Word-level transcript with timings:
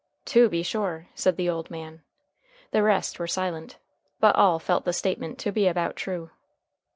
"To 0.25 0.49
be 0.49 0.63
sure," 0.63 1.09
said 1.13 1.37
the 1.37 1.47
old 1.47 1.69
man. 1.69 2.01
The 2.71 2.81
rest 2.81 3.19
were 3.19 3.27
silent, 3.27 3.77
but 4.19 4.35
all 4.35 4.57
felt 4.57 4.83
the 4.83 4.93
statement 4.93 5.37
to 5.41 5.51
be 5.51 5.67
about 5.67 5.95
true. 5.95 6.31